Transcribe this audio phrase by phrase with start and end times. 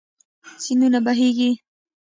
[0.63, 1.49] سيندونه بهيږي